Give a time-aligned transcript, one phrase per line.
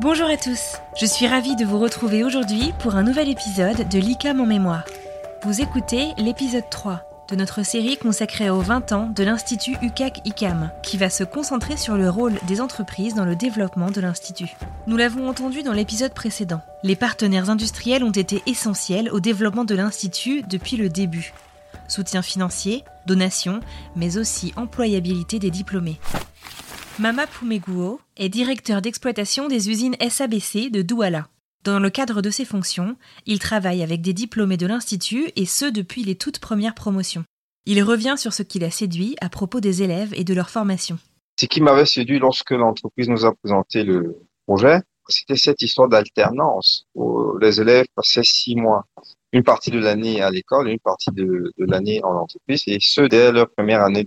[0.00, 3.98] Bonjour à tous, je suis ravie de vous retrouver aujourd'hui pour un nouvel épisode de
[3.98, 4.84] l'ICAM en mémoire.
[5.42, 10.98] Vous écoutez l'épisode 3 de notre série consacrée aux 20 ans de l'Institut UCAC-ICAM, qui
[10.98, 14.54] va se concentrer sur le rôle des entreprises dans le développement de l'Institut.
[14.86, 16.60] Nous l'avons entendu dans l'épisode précédent.
[16.84, 21.34] Les partenaires industriels ont été essentiels au développement de l'Institut depuis le début.
[21.88, 23.58] Soutien financier, donations,
[23.96, 25.98] mais aussi employabilité des diplômés.
[27.00, 31.28] Mama Pumeguo est directeur d'exploitation des usines SABC de Douala.
[31.62, 35.64] Dans le cadre de ses fonctions, il travaille avec des diplômés de l'Institut et ce
[35.64, 37.22] depuis les toutes premières promotions.
[37.66, 40.98] Il revient sur ce qui l'a séduit à propos des élèves et de leur formation.
[41.38, 46.84] Ce qui m'avait séduit lorsque l'entreprise nous a présenté le projet, c'était cette histoire d'alternance
[46.96, 48.86] où les élèves passaient six mois,
[49.32, 53.02] une partie de l'année à l'école une partie de, de l'année en entreprise, et ce
[53.02, 54.04] dès leur première année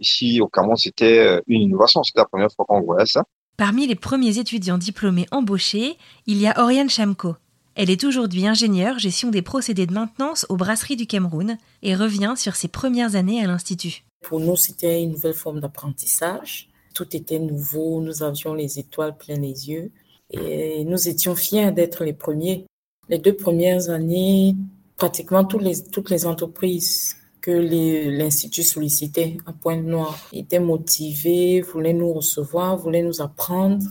[0.00, 3.24] Ici au Cameroun, c'était une innovation, c'était la première fois qu'on voyait ça.
[3.56, 7.36] Parmi les premiers étudiants diplômés embauchés, il y a Oriane Chamko.
[7.74, 12.34] Elle est aujourd'hui ingénieure gestion des procédés de maintenance aux brasseries du Cameroun et revient
[12.36, 14.04] sur ses premières années à l'Institut.
[14.22, 16.68] Pour nous, c'était une nouvelle forme d'apprentissage.
[16.94, 19.90] Tout était nouveau, nous avions les étoiles plein les yeux
[20.30, 22.66] et nous étions fiers d'être les premiers.
[23.08, 24.54] Les deux premières années,
[24.96, 30.18] pratiquement toutes les, toutes les entreprises que l'Institut sollicitait à Pointe-Noire.
[30.32, 33.84] Ils étaient motivés, voulaient nous recevoir, voulaient nous apprendre.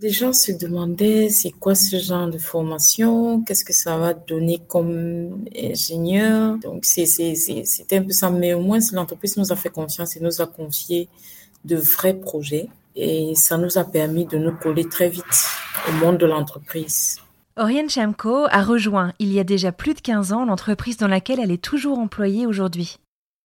[0.00, 4.60] Les gens se demandaient c'est quoi ce genre de formation, qu'est-ce que ça va donner
[4.66, 6.58] comme ingénieur?
[6.58, 10.40] Donc c'était un peu ça, mais au moins l'entreprise nous a fait confiance et nous
[10.40, 11.08] a confié
[11.64, 15.24] de vrais projets et ça nous a permis de nous coller très vite
[15.88, 17.18] au monde de l'entreprise.
[17.56, 21.38] Oriane Chamko a rejoint il y a déjà plus de 15 ans l'entreprise dans laquelle
[21.38, 22.98] elle est toujours employée aujourd'hui.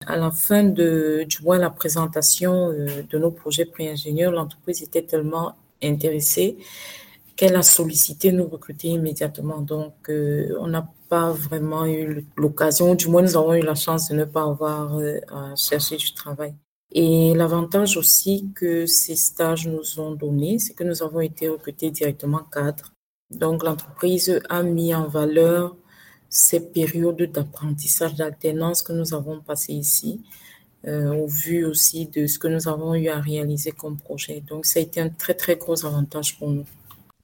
[0.07, 5.03] À la fin de, du mois, la présentation euh, de nos projets pré-ingénieurs, l'entreprise était
[5.03, 6.57] tellement intéressée
[7.35, 9.61] qu'elle a sollicité nous recruter immédiatement.
[9.61, 14.09] Donc, euh, on n'a pas vraiment eu l'occasion, du moins nous avons eu la chance
[14.09, 16.55] de ne pas avoir euh, à chercher du travail.
[16.91, 21.91] Et l'avantage aussi que ces stages nous ont donné, c'est que nous avons été recrutés
[21.91, 22.91] directement cadres
[23.31, 25.75] donc, l'entreprise a mis en valeur
[26.29, 30.21] ces périodes d'apprentissage, d'alternance que nous avons passées ici,
[30.87, 34.43] euh, au vu aussi de ce que nous avons eu à réaliser comme projet.
[34.47, 36.65] Donc, ça a été un très, très gros avantage pour nous.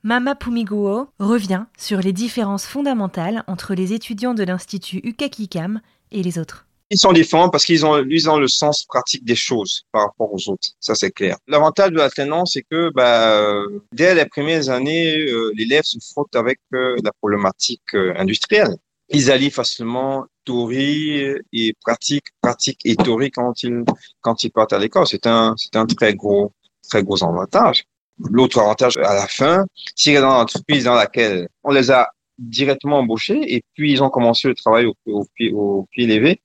[0.03, 6.37] Mama Pumiguo revient sur les différences fondamentales entre les étudiants de l'Institut Ukakikam et les
[6.37, 6.64] autres.
[6.91, 10.31] Ils sont différents parce qu'ils ont, ils ont le sens pratique des choses par rapport
[10.31, 10.69] aux autres.
[10.79, 11.37] Ça, c'est clair.
[11.47, 16.59] L'avantage de l'alternance, c'est que bah, dès les premières années, euh, l'élève se frotte avec
[16.73, 18.75] euh, la problématique euh, industrielle.
[19.09, 23.83] Ils allient facilement théorie et pratique, pratique et théorie quand ils,
[24.21, 25.07] quand ils partent à l'école.
[25.07, 26.53] C'est un, c'est un très gros,
[26.87, 27.83] très gros avantage.
[28.19, 29.65] L'autre avantage à la fin,
[29.95, 34.09] s'ils sont dans l'entreprise dans laquelle on les a directement embauchés et puis ils ont
[34.09, 36.41] commencé le travail au, au au pied levé,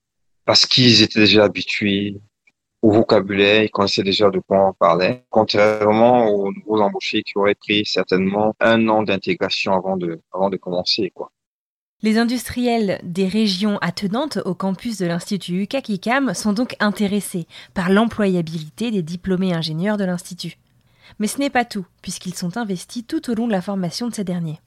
[0.51, 2.17] parce qu'ils étaient déjà habitués
[2.83, 7.55] au vocabulaire, ils connaissaient déjà de quoi on parlait, contrairement aux nouveaux embauchés qui auraient
[7.55, 11.31] pris certainement un an d'intégration avant de, avant de commencer, quoi.
[12.03, 18.91] Les industriels des régions attenantes au campus de l'Institut UCAC-ICAM sont donc intéressés par l'employabilité
[18.91, 20.59] des diplômés ingénieurs de l'Institut.
[21.21, 24.15] Mais ce n'est pas tout, puisqu'ils sont investis tout au long de la formation de
[24.17, 24.59] ces derniers.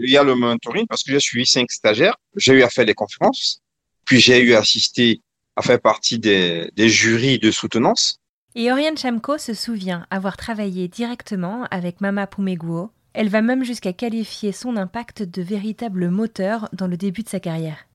[0.00, 2.86] Il y a le mentoring, parce que j'ai suivi cinq stagiaires, j'ai eu à faire
[2.86, 3.61] des conférences,
[4.04, 5.20] puis j'ai eu assisté
[5.56, 8.18] à faire partie des, des jurys de soutenance.
[8.54, 12.90] Et Oriane Chamko se souvient avoir travaillé directement avec Mama Pumeguo.
[13.14, 17.40] Elle va même jusqu'à qualifier son impact de véritable moteur dans le début de sa
[17.40, 17.86] carrière.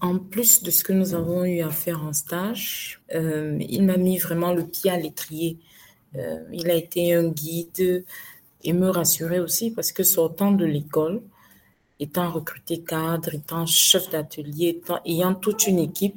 [0.00, 3.96] En plus de ce que nous avons eu à faire en stage, euh, il m'a
[3.96, 5.58] mis vraiment le pied à l'étrier.
[6.16, 8.04] Euh, il a été un guide
[8.62, 11.22] et me rassurait aussi parce que sortant de l'école,
[12.04, 16.16] étant recruté cadre, étant chef d'atelier, ayant toute une équipe,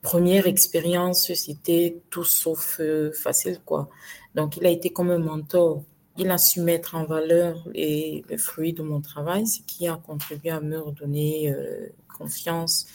[0.00, 3.88] première expérience, c'était tout sauf euh, facile, quoi.
[4.34, 5.82] Donc, il a été comme un mentor.
[6.16, 10.50] Il a su mettre en valeur les, fruits de mon travail, ce qui a contribué
[10.50, 11.88] à me redonner euh,
[12.18, 12.86] confiance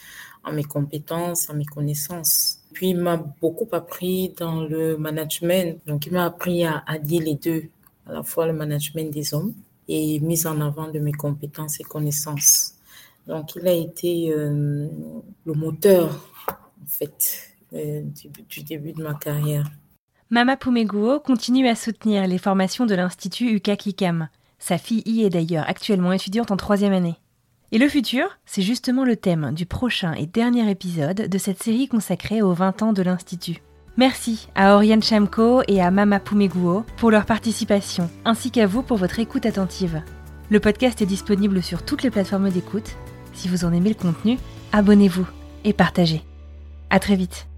[0.46, 2.60] en mes compétences, en mes connaissances.
[2.74, 5.82] Puis, il m'a beaucoup appris dans le management.
[5.88, 7.64] Donc, il m'a appris à allier les deux,
[8.06, 9.54] à la fois le management des hommes
[9.90, 12.76] et mise en avant de mes compétences et connaissances.
[13.28, 14.88] Donc, il a été euh,
[15.46, 18.04] le moteur, en fait, euh,
[18.50, 19.70] du, début de ma carrière.
[20.30, 24.30] Mama Pumeguo continue à soutenir les formations de l'Institut UKAKIKAM.
[24.60, 27.16] Sa fille y est d'ailleurs actuellement étudiante en troisième année.
[27.72, 31.88] Et le futur, c'est justement le thème du prochain et dernier épisode de cette série
[31.88, 33.62] consacrée aux 20 ans de l'Institut.
[34.00, 38.96] Merci à Oriane Chamko et à Mama Pumeguo pour leur participation, ainsi qu'à vous pour
[38.96, 40.02] votre écoute attentive.
[40.50, 42.96] Le podcast est disponible sur toutes les plateformes d'écoute.
[43.34, 44.38] Si vous en aimez le contenu,
[44.72, 45.28] abonnez-vous
[45.66, 46.22] et partagez.
[46.90, 47.49] À très vite.